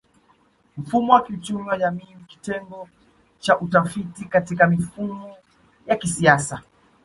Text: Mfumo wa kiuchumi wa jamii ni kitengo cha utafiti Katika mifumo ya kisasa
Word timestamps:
Mfumo 0.77 1.13
wa 1.13 1.23
kiuchumi 1.23 1.67
wa 1.67 1.77
jamii 1.77 2.15
ni 2.19 2.23
kitengo 2.23 2.87
cha 3.39 3.59
utafiti 3.59 4.25
Katika 4.25 4.67
mifumo 4.67 5.35
ya 5.87 5.95
kisasa 5.95 6.61